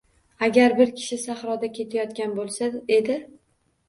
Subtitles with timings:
[0.45, 3.19] Agar bir kishi sahroda ketayotgan boʻlsa edi.